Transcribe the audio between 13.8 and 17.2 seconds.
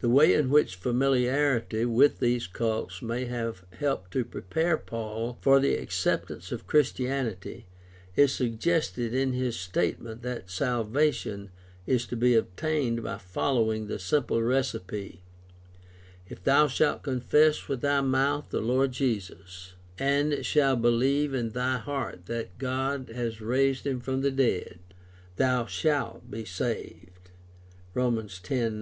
the simple recipe: "If thou shalt